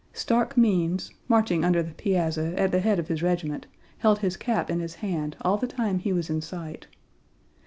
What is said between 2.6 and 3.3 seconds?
the head of his